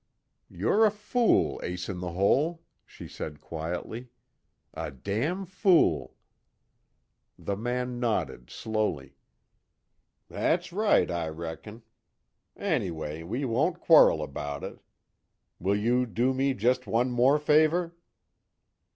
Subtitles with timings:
[0.49, 4.09] "You're a fool, Ace In The Hole," she said, quietly,
[4.73, 6.15] "A damn fool."
[7.37, 9.13] The man nodded, slowly:
[10.27, 11.83] "That's right, I reckon.
[12.57, 14.79] Anyway we won't quarrel about it.
[15.59, 17.93] Will you do me just one more favor?"